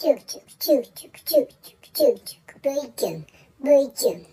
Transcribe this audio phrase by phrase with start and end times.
[0.00, 2.48] チイーューチューューチューューチュ
[2.96, 3.26] キュン
[3.62, 4.26] V キュン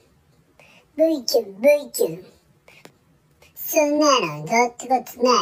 [0.95, 2.25] V イキュン
[3.53, 5.35] そんなのどっちこつない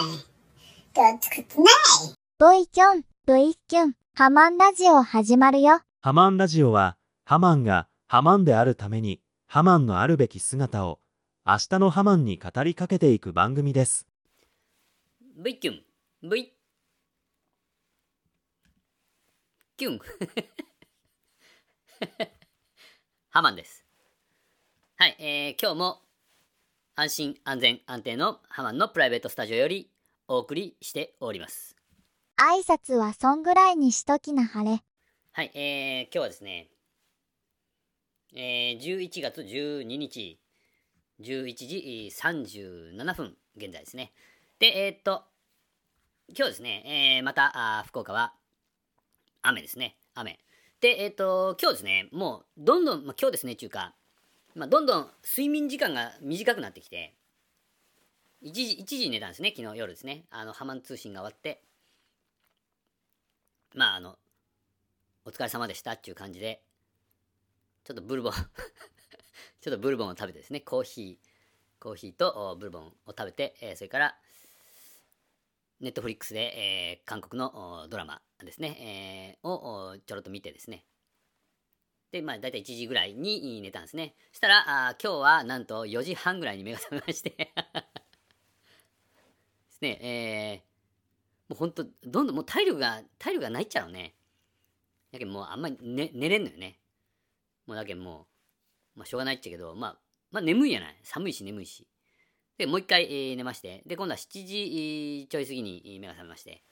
[0.95, 5.81] どっちこつない V キュン V キュンハマンラジオ始まるよ。
[6.01, 10.99] ハマンラジオはハマンがハマンであるためにハマンのあるべき姿を
[11.45, 14.07] 明日のハマンに語りかけていく番組です。
[15.37, 15.81] V キュン
[16.27, 16.54] V
[19.77, 19.99] キュン
[23.29, 23.83] ハマンです
[24.95, 26.01] はい、えー、今日も
[26.95, 29.89] 安心安全安定のハマンのプライベートスタジオより
[30.29, 31.75] お送りしております
[32.37, 34.81] 挨拶はそんぐらいにしときな晴れ。
[35.33, 36.69] はい、えー、今日はですね、
[38.33, 40.39] えー、11月12日、
[41.19, 44.13] 11時37分現在ですね。
[44.59, 45.23] で、えーっと、
[46.29, 48.33] 今日ですね、えー、また、あー福岡は
[49.47, 50.39] 雨ですね、雨。
[50.81, 53.93] で、えーっと、今日ですね、もう、どんどん、まあ、今日ですね、中華、
[54.55, 57.13] まあ、どんどん睡眠時間が短くなってきて、
[58.41, 60.25] 1時、1時に寝たんですね、昨日夜ですね。
[60.31, 61.61] あの、ハマン通信が終わって、
[63.73, 64.17] まあ、あの、
[65.25, 66.63] お疲れ様でしたっていう感じで、
[67.83, 68.33] ちょっとブルボン
[69.61, 74.19] ちょっとブルボンを食べてですね、コーヒー、コーヒーとブルボンを食べて、えーそれから、
[75.81, 80.85] ネットフリックスで、えー韓国のドラマですね、えーをちょろっと見てですね。
[82.11, 84.15] で、まあ、だいたい1時ぐらいに寝たんですね。
[84.31, 87.47] そしたら、あ今日はなんと4時半ぐらいに目が覚めましてで
[89.69, 90.75] すね、えー
[91.47, 94.15] もうほんと、どんどんもう体力が、体力がないっちゃうね。
[95.11, 96.79] だけどもうあんまり寝寝れんのよね。
[97.67, 98.27] もうだけども
[98.95, 99.97] う、まあしょうがないっちゃけど、まあ、
[100.31, 100.95] まあ眠いやない。
[101.03, 101.87] 寒いし眠いし。
[102.57, 106.63] で、もう一回、えー寝まして、で、今度は7時ちょい過ぎに目が覚めまして、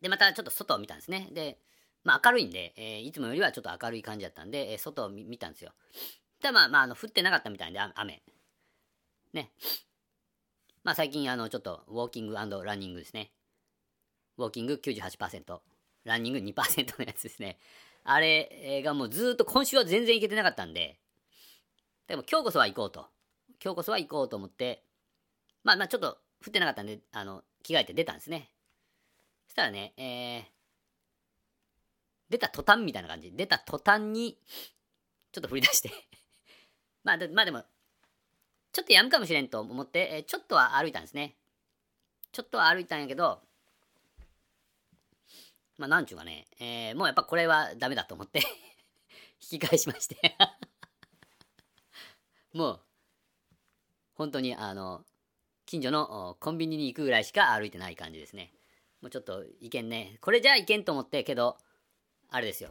[0.00, 1.28] で、またちょっと外を見たんですね。
[1.32, 1.58] で、
[2.04, 5.72] まあ明るいんで、えーいつもよりはちょっと明るい感じだったんで、えー外を見たんですよ。
[6.42, 8.22] で、まあ、まあ、あの、降ってなかったみたいで、雨。
[9.32, 9.52] ね。
[10.82, 13.30] まあ最近、あの、ちょっと、ウォーキングランニングですね。
[14.36, 15.60] ウォーキング98%。
[16.04, 17.58] ランニング2%のやつですね。
[18.04, 20.98] あれがもうずーっと今週は全然行けてなかったんで、
[22.08, 23.06] でも今日こそは行こうと。
[23.62, 24.82] 今日こそは行こうと思って、
[25.62, 28.50] まあまあちょっと降ってなかったんで、あの、着替えて出たんですね。
[29.46, 30.42] そしたらね、えー、
[32.30, 33.30] 出た途端みたいな感じ。
[33.32, 34.36] 出た途端に、
[35.30, 35.90] ちょっと降り出して。
[37.04, 37.64] まあで、まあでも、
[38.72, 41.36] ちょっとやむかもしれんと思って、えーちょっとは歩いたんですね。
[42.32, 43.42] ちょっとは歩いたんやけど、
[45.78, 48.40] まあ、なんちゅうかね、えーもうやっぱこれはダメだと思って
[49.40, 50.36] 引き返しまして
[52.52, 52.84] もう、
[54.14, 55.04] 本当にあの、
[55.66, 58.52] 近所のコンビニに行くぐらいしか歩いてない感じですね。
[59.00, 60.18] もうちょっといけんね。
[60.20, 61.56] これじゃいけんと思って、けど、
[62.28, 62.70] あれですよ。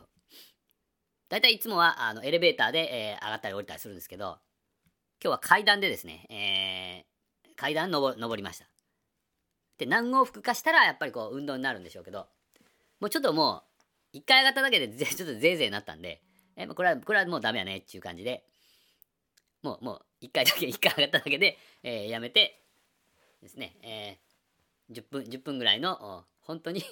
[1.30, 4.38] だいたいいつもはあのエレベーターで、えー上がったり降りたりするんですけど、
[5.24, 7.12] 今日は階段でですね、えー
[7.56, 8.66] 階段登登りました。
[9.78, 12.28] で、何往復かしたらやっぱりこう運動になるんでしょうけど、
[13.00, 13.64] もうちょっとも
[14.14, 16.22] う、一回上がっただけでぜちょっとぜいぜいなったんで、
[16.56, 18.44] えもうこれは、これはもうダメやねっていう感じで、
[19.62, 22.64] もう、もう、一回だけ、一回上がっただけで、えーやめて、
[23.42, 26.84] ですね、えー10分、10分ぐらいの、本当に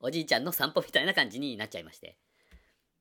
[0.00, 2.16] おじいちゃんの散歩みたいな感じになっちゃいまして。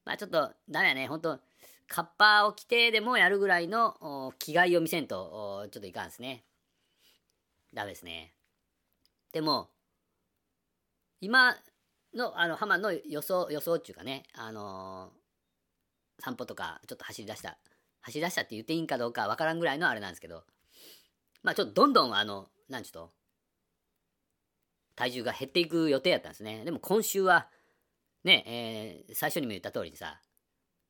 [0.03, 1.39] まあちょっと、ダメやね、本当
[1.87, 6.43] カッパを着てでもやるぐらいの着替えを見せんと、ちょっといかんですね。
[7.73, 8.33] ダメですね。
[9.31, 9.69] でも、
[11.21, 11.55] 今
[12.13, 15.21] の、あの、浜の予想、予想っていうかね、あのー
[16.23, 17.57] 散歩とか、ちょっと走り出した、
[18.01, 20.43] 走り出したって言っていいんかどうかわからんぐらいのあれなんですけど、
[21.43, 23.11] まあちょっとどんどん、あの、なんちゅうと、
[24.95, 26.63] 体重が減っていく予定やったんですね。
[26.65, 27.47] でも今週は、
[28.23, 28.43] ね、
[29.07, 30.21] えー最初にも言った通りにさ、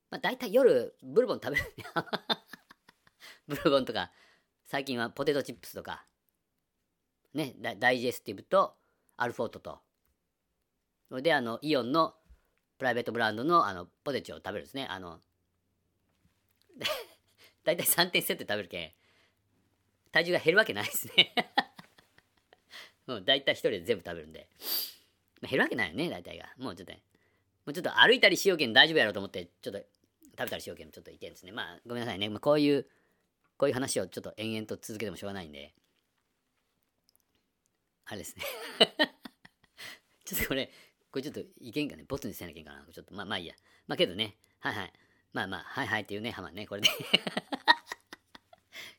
[0.09, 1.63] まあ大体夜、ブルボン食べる。
[3.47, 4.11] ブルボンとか、
[4.65, 6.05] 最近はポテトチップスとか、
[7.33, 8.77] ね、ダダイジェスティブと
[9.17, 9.81] アルフォートと、
[11.09, 12.15] それであの、イオンの
[12.77, 14.87] プライベートブランドのあの、ポテチを食べるんですね。
[14.89, 15.21] あの、
[17.63, 18.91] だいたい3点セット食べるけん、
[20.11, 21.33] 体重が減るわけないですね。
[23.07, 24.47] もうだいたい一人で全部食べるんで。
[25.41, 26.45] まあ減るわけないよね、大体が。
[26.57, 27.01] もうちょっとね、
[27.65, 31.51] もうちょっと歩いたりしようけん大丈夫やろうと思って、ちょっと食べたりしようけんちょっといけんですね。
[31.51, 32.29] まあ、ごめんなさいね。
[32.29, 32.85] まあ、こういう、
[33.57, 35.73] こういう話をちょっと延々と続けてもしょうがないんで、
[38.05, 38.43] あれですね。
[40.25, 40.71] ちょっとこれ、
[41.11, 42.03] これちょっといけんかね。
[42.07, 42.85] ボツにせなきゃいけんかな。
[42.91, 43.55] ちょっと、まあまあいいや。
[43.87, 44.93] まあけどね、はいはい。
[45.33, 46.89] まあまあ、はいはいっていうね、ハマね、これで。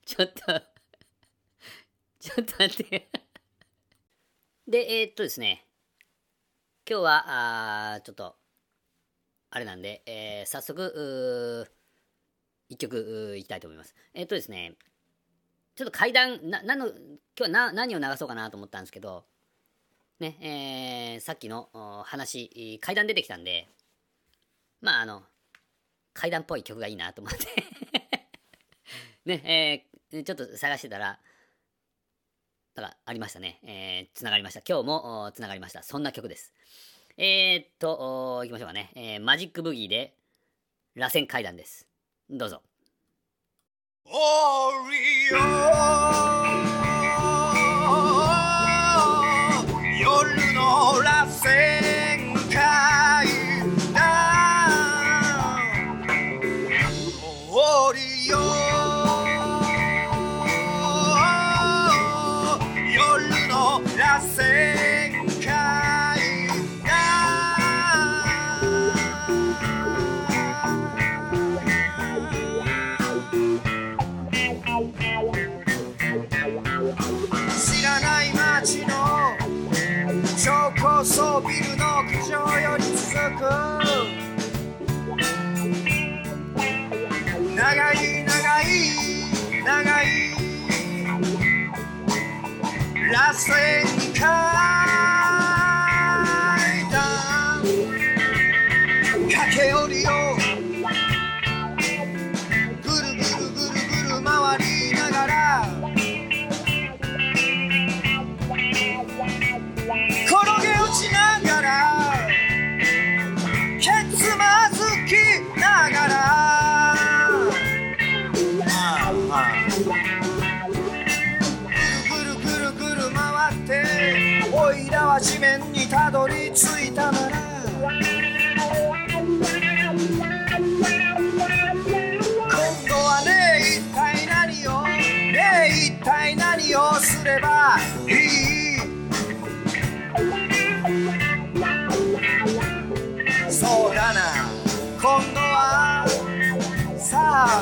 [0.07, 0.43] ちょっと、
[2.21, 3.11] ちょっと待って。
[4.67, 5.67] で、えーっとですね、
[6.89, 8.39] 今日は、あちょっと、
[9.51, 11.71] あれなんで、えー早速、
[12.71, 13.95] 一曲いきたいと思います。
[14.15, 14.77] えっとですね、
[15.75, 16.97] ちょっと階段、な、何の、今
[17.37, 19.27] 日はな何を流そうかなと思ったんですけど、
[20.19, 21.69] ね、えーさっきの
[22.07, 23.69] 話、階段出てきたんで、
[24.81, 25.27] まああの、
[26.13, 27.47] 階段っぽい曲がいいなと思って
[29.25, 29.93] ね、えー
[30.25, 31.19] ちょっと探してたら、
[32.75, 33.61] だからありましたね。
[33.63, 34.61] えー、つながりました。
[34.69, 35.83] 今日もおつながりました。
[35.83, 36.53] そんな曲です。
[37.17, 38.91] えー、っと、お行きましょうかね。
[38.95, 40.15] えーマジックブギーで、
[40.95, 41.89] 螺旋階段です。
[42.29, 42.61] どうぞ。
[44.05, 44.11] オ
[44.91, 45.43] リオ夜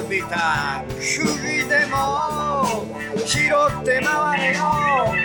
[0.08, 2.86] びた首でも
[3.26, 5.19] 拾って回れよ。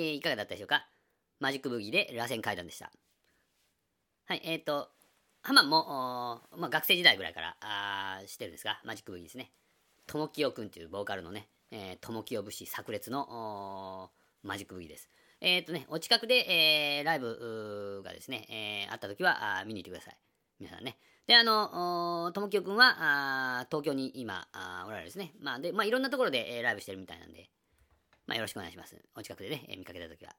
[0.00, 0.86] えーいかがだったでしょうか？
[1.40, 2.90] マジックブギーで螺旋階段でした。
[4.26, 4.90] はい、えっ、と、
[5.42, 9.52] ハマンも、まあ、学生時代ぐらいからあーしてるんですが、マジックブギーですね。
[10.06, 14.10] ともきよくんというボーカルのね、えー、ともきよ節炸裂の
[14.42, 15.08] マジックブギーです。
[15.40, 16.34] えっ、とね、お近くで、
[16.98, 18.46] えーライブがですね、
[18.86, 20.16] えーあった時はあ見に行ってください。
[20.58, 20.98] 皆さんね。
[21.26, 25.32] で、あの、ともきよくんは東京に今あおられるですね。
[25.40, 27.48] まあ、で、まあ、いろんなところで、えーライブしてるみたいなんで、
[28.28, 28.94] まあ、よろしくお願いします。
[29.16, 30.36] お近くでね、え見かけた時は。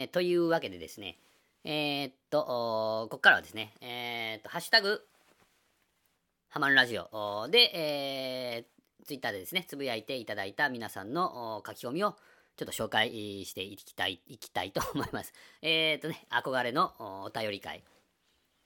[0.00, 1.16] えというわけでですね、
[1.62, 5.00] えーっと、ここからはですね、えーっと、ハッシュタグ、
[6.48, 12.16] ハマンラジオで、えー、ツイッターでですね、つぶやいていただいた皆さんの書き込みを
[12.56, 15.32] ちょっと紹介していきたい、いきたいと思います。
[15.62, 17.84] えーっとね、憧れのお便り会、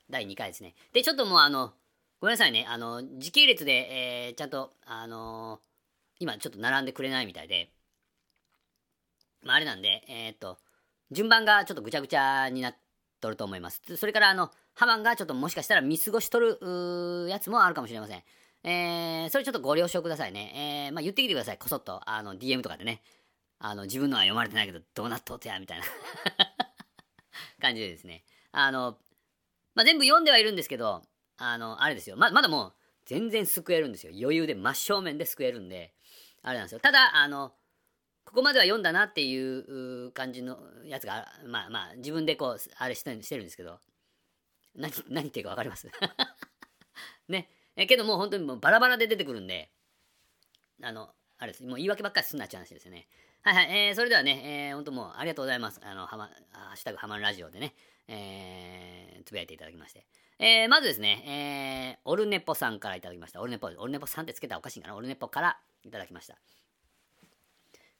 [0.08, 0.74] 第2回ですね。
[0.94, 1.74] で、ちょっともうあの、
[2.22, 5.66] ごめんなさいね、あの、時系列で、えーちゃんと、あのー
[6.20, 7.72] 今ちょっと並んでくれないみたいで、
[9.42, 10.56] まあ、あれなんで、えーっと、
[11.10, 12.76] 順番がちょっとぐちゃぐちゃになっ
[13.20, 13.96] とると思います。
[13.96, 18.22] それから、あの、ハマンがちょっともしかしたら見過ごしとるやつもあるかもしれません。
[18.62, 20.86] えー、それちょっとご了承くださいね。
[20.86, 21.58] えー、まあ、言ってきてください。
[21.58, 23.02] こそっと、あの、DM とかでね。
[23.58, 25.84] あの、自分のは読まれてないけど、どうなっとってや、みたいな
[27.60, 28.22] 感じでですね。
[28.52, 28.96] あの、
[29.74, 31.02] まあ、全部読んではいるんですけど、
[31.44, 32.16] あの、あれですよ。
[32.16, 32.72] ま、まだもう、
[33.04, 34.12] 全然救えるんですよ。
[34.16, 35.92] 余裕で真正面で救えるんで、
[36.42, 36.80] あれなんですよ。
[36.80, 37.52] ただ、あの、
[38.24, 43.80] ここまでは読んだなっていう感じのやつが、まあまあ、自分でこう、あれしてしてるんですけど、
[44.74, 45.88] 何、何言ってるかわかります？
[47.28, 47.48] ね。
[47.76, 49.70] えけどもう本当にもうバラバラで出てくるんで、
[50.82, 51.64] あの、あれです。
[51.64, 53.08] もう言い訳ばっかりすんなっちゃう話ですよね。
[53.44, 53.88] はいはい。
[53.88, 55.80] えー、それではね、えー、本当もうありがとうございます。
[55.82, 57.74] あの、はま、ハッシュタグハマンラジオでね、
[58.06, 60.06] えー、つぶやいていただきまして。
[60.38, 63.40] えー、まずですね、えー、オルネポさんからいただきました。
[63.40, 64.94] オルネポ、オルネポさんってつけたらおかしいかな？
[64.94, 66.36] オルネポからいただきました。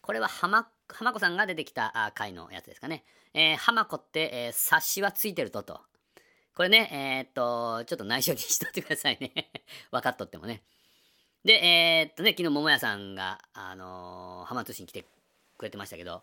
[0.01, 3.03] これは浜浜子さんが出てきた回のやつですかね。
[3.35, 5.81] えー、浜子って、えー、冊子はついてるとと。
[6.55, 9.51] これね、えーっと、ちょっと内緒にしとってくださいね。
[9.91, 10.63] 分かっとってもね。
[11.45, 15.05] で、えーっとね、昨日桃屋さんが、あのー、浜通信来て
[15.63, 16.23] くれてましたけど、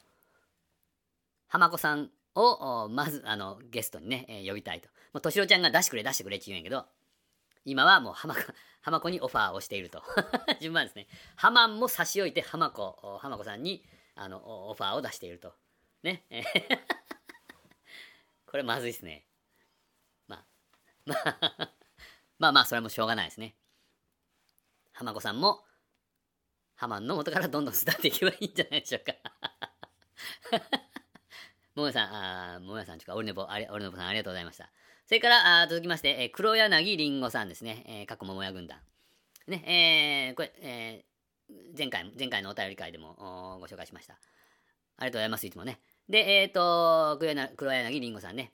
[1.47, 4.87] 浜子さんを、まず、あの、ゲストにね、えー呼びたいと。
[4.87, 6.85] もう、敏郎ちゃんが出してくれ、出してくれって言うんやけど、
[7.65, 8.41] 今はもう浜子、
[8.81, 10.03] 浜子にオファーをしていると。
[10.59, 11.07] 順番ですね。
[11.35, 15.53] ハマンも差し置いて浜子、浜子さんにあのオファーを出していると。
[16.03, 16.25] ね。
[16.29, 16.79] え ー
[18.45, 19.27] これまずいですね。
[20.27, 20.45] まあ、
[21.05, 21.73] まあ、
[22.39, 23.55] まあまあ、それもしょうがないですね。
[24.91, 25.63] 浜子さんも、
[26.79, 29.13] ハマンの元からどんどん巣立っていけばいいんじゃないでしょうか。
[31.75, 34.71] ももさん、あももやさん、ちゅうか、オルネポ、あれ、オルネポさん、ありがとうございました。
[35.05, 37.83] それから、あ続きまして、えー黒柳りんごさんですね。
[37.85, 38.79] えー、過去桃屋軍団。
[39.47, 44.13] ね、えー、これ、えー、前回、前回のお便り会でもおご紹介しました。
[44.13, 44.17] あ
[45.03, 45.81] りがとうございます、いつもね。
[46.07, 47.17] で、えっ、と、
[47.57, 48.53] 黒柳りんごさんね、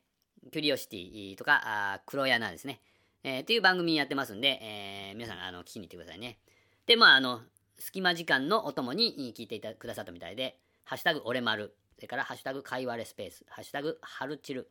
[0.52, 2.82] キュリオシティとか、あ黒柳ですね。
[3.24, 6.40] えー、っていう番組やってますんで、えー皆さん、あの、聞きに行ってくださいね。
[6.88, 7.42] で、まあ、あの、
[7.78, 14.70] 隙間時間のお供に聞いていたくださったみたいで、ハッシュタグ俺丸、それからハッシュタグ会話レスペース、ハッシュタグハルチル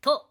[0.00, 0.28] と、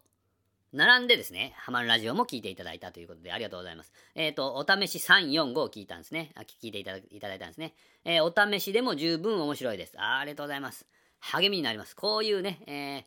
[0.73, 3.93] 並んでですね、ハマンラジオも聞いていただいたということでありがとうございます。
[4.15, 6.31] えっ、と、お試し345を聞いたんですね。
[6.35, 6.97] あ聞いていただ
[7.35, 7.73] いたんですね。
[8.03, 9.99] えーお試しでも十分面白いです。
[9.99, 10.85] あありがとうございます。
[11.19, 11.95] 励みになります。
[11.95, 13.03] こういうね、えー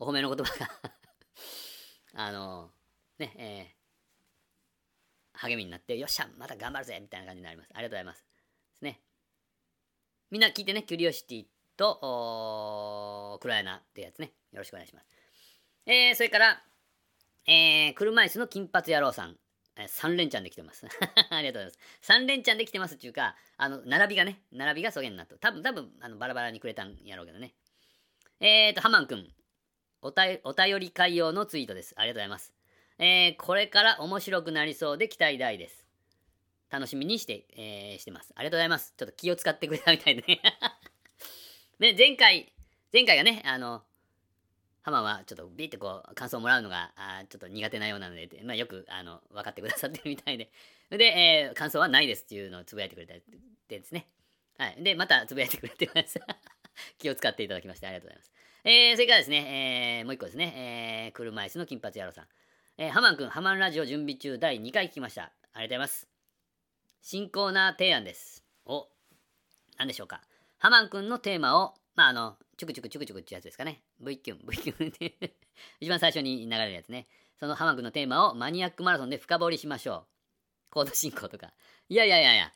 [0.00, 0.70] お褒めの言葉が
[2.26, 2.72] あの
[3.18, 3.81] ね、え
[5.34, 7.70] 励みになって、よっしゃ、また頑張るぜみたいな感じになります。
[7.74, 8.24] ありがとうございます。
[8.72, 9.00] ですね。
[10.30, 11.44] みんな聞いてね、キュリオシティ
[11.76, 14.32] と、おー黒柳ってやつね。
[14.52, 15.06] よろしくお願いします。
[15.86, 16.62] えー、それから、
[17.46, 19.36] えー、車椅子の金髪野郎さん。
[19.76, 20.86] えー、3連チャンできてます。
[21.30, 22.12] ありがとうございます。
[22.12, 25.38] 3連チャンできてますっていうか、あの、並びがね、並びがそげんなと。
[25.38, 27.54] 多分、多分、あの、バラバラにくれたんやろうけどね。
[28.40, 29.34] えーと、ハマンくん。
[30.02, 31.94] おたお便り会用のツイートです。
[31.96, 32.61] ありがとうございます。
[33.04, 35.84] えー、これから面白くなりそうで期待大です。
[36.70, 38.32] 楽しみにして、えーしてます。
[38.36, 38.94] ありがとうございます。
[38.96, 40.22] ちょっと気を使ってくれたみたいで
[41.80, 41.94] ね。
[41.98, 42.52] 前回、
[42.92, 43.82] 前回がね、あの、
[44.82, 50.52] ハマはちょっとビーってこう感想をもらうのがあちょっと苦手なようなので、まあ、よくあの分かってくださってるみたいで。
[50.90, 53.22] で、えー感想はないですっていうのをつぶやいてくれたで
[53.66, 54.06] ですね。
[54.58, 54.76] はい。
[54.80, 56.20] で、またつぶやいてくれてます。
[56.98, 58.32] 気を使っていただきましてありがとうございます。
[58.62, 62.28] えー、それからですね、えーもう一個ですね、えー、車椅子の金髪野郎さん。
[62.82, 65.22] えー、ハマンくん、ハマンラジオ準備中第2回聞きました。
[65.22, 66.08] ありがとうございます。
[67.00, 68.44] 新コーナー提案です。
[68.66, 68.88] お、
[69.78, 70.20] 何でしょうか。
[70.58, 73.82] ハマンくんのテーマを、まあ、あの、チュクチュクチュクチュクってやつですかね。
[74.00, 75.14] V キュン、V キュンって、
[75.78, 77.06] 一番最初に流れるやつね。
[77.38, 80.08] そのハマンくんのテーマをマニアックマラソンで深掘りしましょ
[80.68, 80.70] う。
[80.70, 81.52] コード進行とか。
[81.88, 82.52] いやいやいやいや、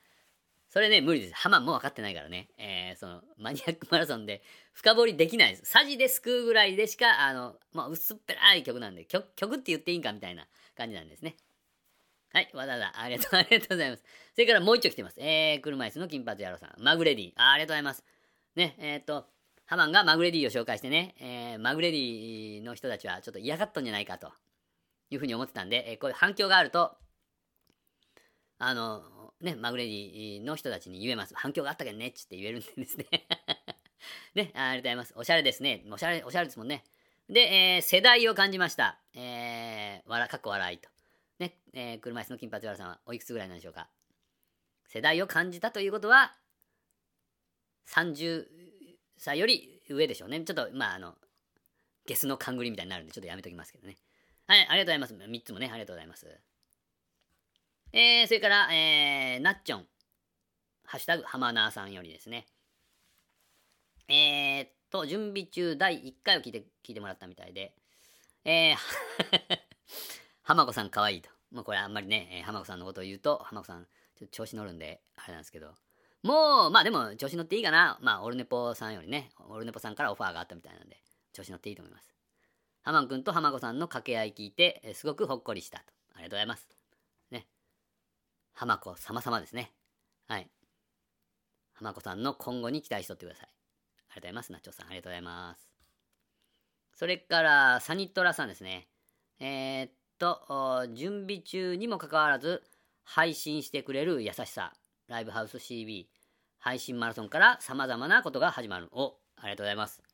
[0.76, 1.34] それね、無理です。
[1.34, 2.50] ハマンも分かってないからね。
[2.58, 4.42] えー、その、マニアックマラソンで
[4.74, 5.62] 深掘りできないです。
[5.64, 11.36] サジですくうぐらいでしか、あの、まあ、薄っぺらい曲なんで、曲、曲って言っていいんかみたいな感じなんですね。
[12.30, 14.02] はい、わざわざ、ありがとう、ありがとうございます。
[14.34, 15.18] それからもう一丁来てます。
[15.18, 16.74] えー、車椅子の金髪野郎さん。
[16.78, 17.32] マグレディ。
[17.36, 18.04] あありがとうございます。
[18.54, 19.24] ね、えー、っと、
[19.64, 24.30] ハマンがマグレディを紹介してね、えー、マグレディの人たちはちょっと嫌がったんじゃないかと
[25.08, 26.98] いうふうに思ってたんで、えー、こういう反響があると、
[28.58, 31.34] あの、ね、マグレディの人たちに言えます。
[31.34, 33.06] 反響があったけどねっつって言えるんですね。
[34.34, 35.14] ね、ありがとうございます。
[35.16, 35.84] おしゃれですね。
[35.90, 36.84] おしゃれ、おしゃれですもんね。
[37.28, 37.40] で、
[37.74, 38.98] えー、世代を感じました。
[39.14, 40.88] えー、わら、かっこ笑いと。
[41.38, 43.88] ね、えー、車椅子の金髪原さんはおいくつぐらいなんでしょうか。
[44.86, 46.34] 世代を感じたということは、
[47.88, 48.46] 30
[49.18, 50.40] 歳より上でしょうね。
[50.40, 51.16] ちょっと、まあ、あの、
[52.06, 53.96] ゲスの勘繰りみたいになるんで、ちょっとやめときますけどね。
[54.46, 55.14] はい、ありがとうございます。
[55.14, 56.26] 3つもね、ありがとうございます。
[57.98, 59.86] えー、それから、えー、なっちょん。
[60.84, 62.44] ハッシュタグ、ハマナーさんよりですね。
[64.06, 67.72] えー、っと、準備中第1回を聞いて、聞いてもらったみたいで、
[68.44, 68.76] えー、
[70.44, 71.30] 浜子さんかわいいと。
[71.50, 73.86] もうこれあんまりね、えー、浜子さんのことを言うと、浜子さん、
[74.18, 75.68] ちょっと調子乗るんで、あれなんですけど、
[76.22, 77.96] もう、まあでも、調子乗っていいかな。
[78.02, 82.14] まあ、オルネポさんよりね、オルネポさんからオファーがあったみたいなんで、調子乗っていいと思います。
[82.82, 85.84] 浜くんと浜子さんの掛け合い聞いて、すごくほっこりしたと。
[86.12, 86.75] ありがとうございます。
[88.58, 89.70] 浜子様々ですね。
[90.28, 90.48] はい。
[91.74, 93.48] 浜子さんの今後に期待しとってください。
[93.48, 93.52] あり
[94.08, 94.52] がとうございます。
[94.52, 95.70] ナチョさん、ありがとうございます。
[96.94, 98.88] それから、サニットラさんですね。
[99.40, 102.62] えー、っと、準備中にもかかわらず、
[103.04, 104.72] 配信してくれる優しさ。
[105.06, 106.06] ライブハウス CB。
[106.58, 108.88] 配信マラソンから様々なことが始まる。
[108.92, 109.98] お、ありがとうございます。
[109.98, 110.04] で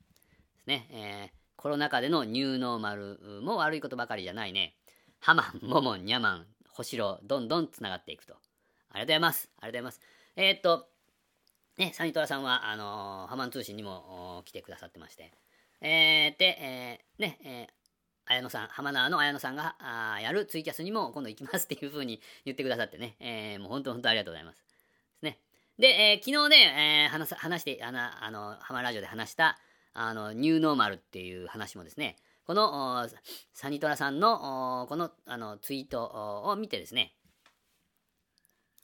[0.64, 0.88] すね。
[0.90, 4.74] えー、コロナ禍でのニューノーマルも悪いことばかりじゃないね。
[5.20, 8.34] ハマン、モモン、ニャマン、星ろ、どんどんつながっていくと。
[8.34, 9.50] ありがとうございます。
[9.60, 10.00] ありがとうございます。
[10.36, 10.88] えー、っと、
[11.78, 15.32] ね、サニトラさんは、あのー、ハマン通信にも来てくださってまして、
[15.80, 17.82] えー、で、えー、ね、えー、
[18.26, 24.62] 綾野さん、浜名の綾野さんがあやるツイキャスにも今度行きますっていう風に 言ってくださってね、えー、もう本当本当ありがとうございます。
[24.62, 25.38] ですね。
[25.78, 29.58] で、えー、昨日ね、えー、話話して、あの、あの、浜ラジオで話した、
[29.94, 33.08] あの、ニューノーマルっていう話もですね、この、
[33.52, 37.14] サニトラさんの、この、あの、ツイートを見てですね、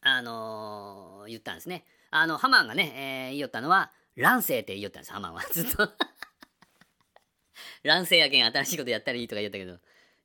[0.01, 1.85] あのー、言ったんですね。
[2.11, 5.43] あの、ハマンがね、えー、言いよったのは、乱世って言いよったんです、ハマンは。
[5.51, 5.91] ずっと
[7.83, 9.79] 乱世やけん新しいことやったらいいとか言ったけど、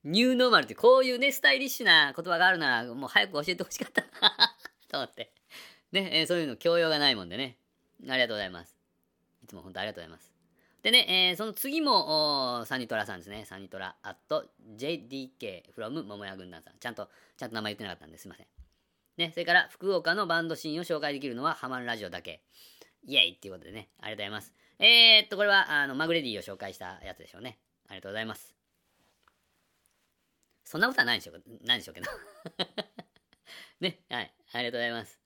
[0.04, 4.04] ニューノーマルってこういうね、スタイリッシュな言葉があるなら、もう早く教えてほしかった
[4.89, 5.34] と思って。
[5.91, 7.58] ね、えー、そういうの教養がないもんでね。
[8.10, 8.78] ありがとうございます。
[9.43, 10.33] いつも本当ありがとうございます。
[10.84, 13.46] でね、えー、その次も、サニトラさんですね。
[13.46, 14.17] サニトラ、at
[14.78, 16.74] JDK from 桃屋軍団さん。
[16.78, 18.48] ちゃんと、ちゃんと名前言ってなかったんですいません。
[19.15, 22.43] ね、それから、福岡のバンドシーンを紹介できるのはハマンラジオだけ。
[23.06, 24.54] イエイっていうことでね、ありがとうございます。
[24.80, 27.60] えー、っと、これは、あの、マグレディを紹介したやつでしょうね。
[27.88, 28.54] ありがとうございます。
[30.65, 32.10] そんなことはないでしょう、ないでしょうけど。
[33.80, 35.22] ね、はい、ありがとうございます。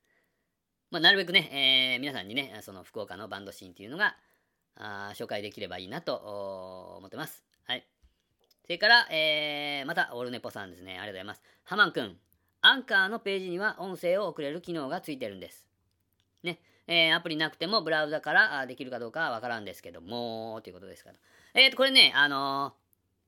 [0.90, 4.16] まあ、なるべくね、えー、皆さんにね、その福岡のバンドシーンっていうのが、
[4.78, 6.14] あ紹介できればいいなと
[6.98, 7.44] 思ってます。
[7.66, 7.86] はい。
[8.64, 10.92] それから、えー、また、オルネポさんですね。
[10.92, 11.42] ありがとうございます。
[11.64, 12.16] ハマンくん、
[12.60, 15.66] アンカーのページには音声を送れる機能がついてるんです。
[16.42, 16.60] ね。
[16.86, 21.16] えー、アプリなくてもブラウザからできるかどうかはわからんですけども、ということですから。
[21.54, 22.74] えっ、ー、と、これね、あの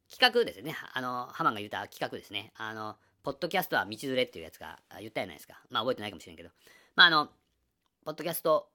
[0.09, 0.77] ー、企画ですね。
[0.93, 2.53] あのハマンが言った企画ですね。
[2.57, 5.63] あの、ポッドキャストは道連れっていうやつが言ったじゃないですか。
[5.71, 6.51] まあ覚えてないかもしれんけど。
[6.97, 7.29] まああの、
[8.05, 8.69] ポッドキャスト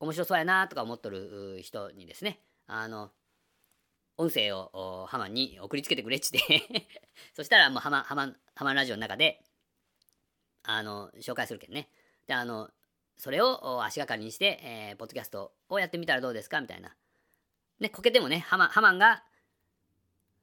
[0.00, 3.10] 面白そうやなとか思っとる人にですね、あの、
[4.16, 6.40] 音声をハマンに送りつけてくれっちて
[7.34, 9.44] そしたらもうハマン、ハマ、ハマンラジオの中で
[10.68, 11.88] あの、紹介するけんね。
[12.26, 12.68] で、あの、
[13.16, 16.94] それを足がかりにして、えー、ポッドキャストをやってみたらどうですかみたいな。
[17.80, 19.24] ね、こけてもね、ハマハマンが、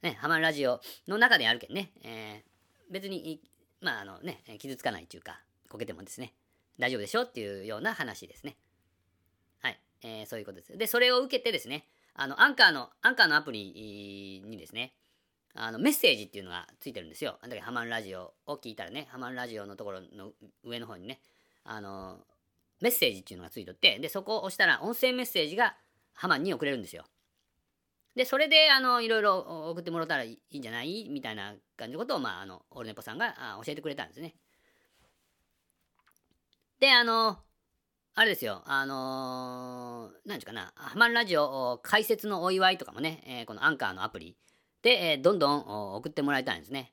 [0.02, 3.39] ね、ハマンラジオの中でやるけんね、えー、別に、
[3.82, 5.39] まあ、あのね、傷つかないっていうか、
[5.70, 6.34] こけてもですね、
[6.80, 8.58] 大丈夫でしょっていうような話ですね。
[10.06, 10.78] えー、そういうことです。
[10.78, 14.94] で、それを受けてですね、あの、アンカーの、アンカーのアプリにですね、
[15.58, 17.39] あのメッセージっていうのがついてるんですよ。
[17.41, 20.32] だけどハマンラジオを聞いたらね、ハマンラジオのところの
[20.63, 21.22] 上の方にね、
[21.63, 22.20] あの
[22.82, 25.78] メッセージっていうのがついとって、で、そこを押したら音声メッセージが
[26.13, 27.06] ハマンに送れるんですよ。
[28.15, 31.08] で、それで、あの、いろいろ送ってもらったらいいんじゃない？
[31.10, 33.34] みたいな感じのことを、まあ、あの、オルネポさんが
[33.65, 34.36] 教えてくれたんですね。
[36.80, 37.39] で、あの、
[38.17, 44.38] あれですよ、あのー、何ですかな、ハマンラジオ解説のお祝いとかもね、えー、このアンカーのアプリ
[44.82, 46.91] で、えー、どんどん送ってもらいたいんですね。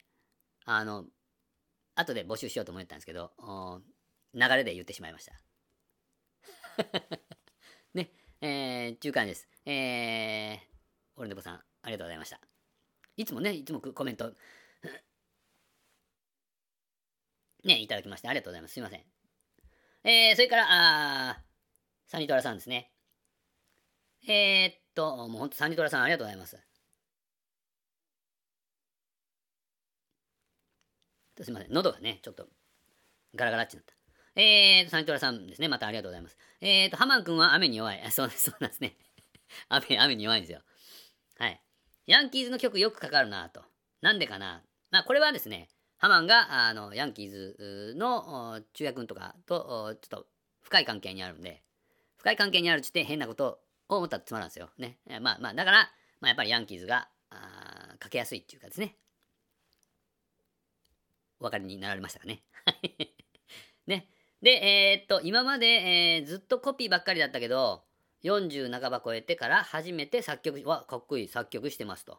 [0.64, 1.04] あの、
[1.94, 3.30] 後で募集しようと思ったんですけど、
[4.34, 5.32] 流れで言ってしまいました。
[7.94, 9.48] ね、えー、中間です。
[9.64, 10.58] えー、
[11.14, 12.40] オルネボさん、ありがとうございました。
[13.16, 14.34] いつもね、いつもコメント、
[17.62, 18.74] ね、いただきましてありがとうございます。
[18.74, 19.21] すいません。
[20.04, 21.42] えー、それから、あ
[22.08, 22.90] サニトラさんですね。
[24.28, 26.58] えー、っと、もうほんとサニトラさんありがとうございます。
[31.40, 31.72] すいません。
[31.72, 32.46] 喉がね、ちょっと
[33.34, 33.94] ガラガラっちなった。
[34.34, 35.68] えーと、サニトラさんですね。
[35.68, 36.38] またありがとうございます。
[36.60, 38.02] えーと、ハマン君は雨に弱い。
[38.02, 38.96] あそうそうなんですね。
[39.68, 40.62] 雨、雨に弱いんですよ。
[41.38, 41.62] はい。
[42.06, 43.64] ヤンキーズの曲よくかかるなと。
[44.00, 44.62] なんでかな。
[44.90, 45.68] まあ、これはですね、
[46.02, 50.26] ハマンが、あの、ヤンキーズの中也君とかと、ちょっと
[50.60, 51.62] 深い関係にあるんで、
[52.16, 54.68] 深い関係にあるっつって変なことを思ったらつまらんですよ。
[54.78, 54.98] ね。
[55.20, 58.96] まあまあ、だから、まあ、やっぱりヤンキーズが、あかけやすいっていうかですね。
[61.38, 62.42] お分かりになられましたかね。
[63.86, 64.08] ね。
[64.42, 67.84] で、えー、っと、今まで、えー、ずっとコピーばっかりだったけど、
[68.24, 72.18] 40半ば超えてから初めて作曲、わ、かっこいい、作曲してますと。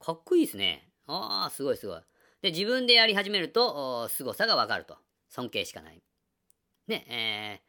[0.00, 0.90] かっこいいですね。
[1.06, 2.00] ああ、すごいすごい。
[2.46, 4.96] で、自分でやり始めると、凄さがわかると。
[5.30, 6.00] 尊敬しかない。
[6.86, 7.60] ね、え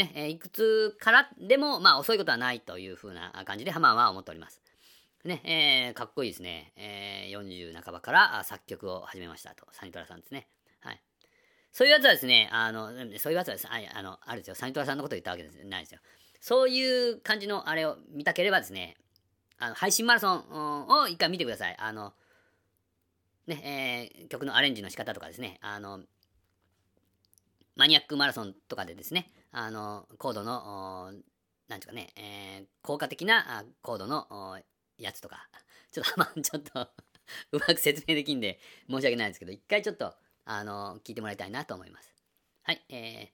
[0.00, 4.62] ー、ね、えー、いくつからでも、まあ遅いことはないというふうな感じでハマンは思っております。
[5.22, 6.72] ね、えー、かっこいいですね。
[6.76, 9.66] えー、40半ばから作曲を始めましたと。
[9.72, 10.48] サニトラさんですね。
[10.80, 11.02] はい。
[11.72, 14.54] そういうやつはですね、あの、そういうやつはですああの、あるですよ。
[14.54, 16.00] サニトラさんのこと言ったわけですないですよ。
[16.40, 18.96] そういう感じのあれを見たければですね、
[19.58, 21.76] あの配信マラソンを一回見てください。
[21.78, 22.14] あの、
[23.46, 26.00] ね、えー、曲のアレンジの仕方とかですね、あの、
[27.76, 31.12] マニアックマラソンとかでですね、あの、コードの、
[31.68, 34.58] なんていうかね、えー、効果的なコードの
[34.98, 35.48] やつとか、
[35.92, 36.80] ちょっと、まあ、ちょっと
[37.52, 42.14] うまく説明できんで申し訳ないですけど、一回ちょっと、あの、聞いてもらいたいなと思います。
[42.62, 43.30] はい、えー、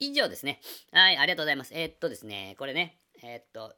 [0.00, 0.60] 以上ですね。
[0.92, 1.74] はい、ありがとうございます。
[1.74, 3.76] えー、っとですね、これね、えー、っと、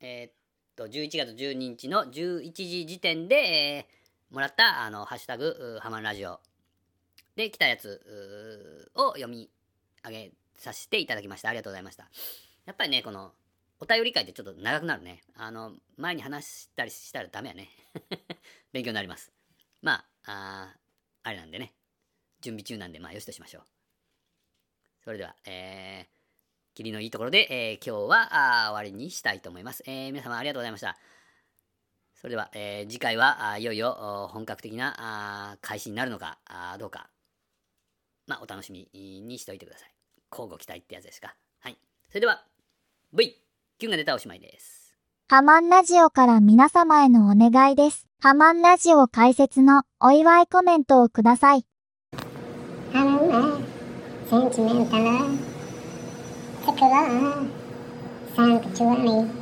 [0.00, 0.32] えー、っ
[0.76, 6.40] と、11月12日の11時時点で、えー、もらった、あの、ハッシュタグ、ハマンラジオ
[7.36, 9.50] で来たやつを読み
[10.04, 11.48] 上げさせていただきました。
[11.48, 12.08] ありがとうございました。
[12.66, 13.32] やっぱりね、この、
[13.80, 15.22] お便り会ってちょっと長くなるね。
[15.34, 17.68] あの、前に話したりしたらダメやね。
[18.72, 19.32] 勉強になります。
[19.80, 20.76] まあ、あ
[21.24, 21.74] あれなんでね、
[22.40, 23.62] 準備中なんで、まあ、よしとしましょう。
[25.04, 26.21] それでは、えー、
[26.74, 29.82] 霧のいいところで、えー、今日はあ終わりにしたいと思います。
[29.86, 30.96] えー、皆様ありがとうございました。
[32.14, 37.10] それでは、えー、次回はあいよいよ本格的なあ開始になるのかあどうか、
[38.26, 39.92] まあ、お楽しみにしておいてください。
[40.30, 41.34] 交互期待ってやつですか。
[41.60, 41.76] はい。
[42.08, 42.44] それでは、
[43.12, 43.36] V、
[43.78, 44.96] キュンが出たおしまいです。
[45.28, 48.06] ハマンラジオから皆様へのお願いです。
[48.20, 51.66] ハマンラジオ解説のお祝いコメントをください。
[52.92, 53.60] ハマンは
[54.28, 55.51] センチメンタル。
[56.64, 57.46] popular
[58.34, 59.41] sound journey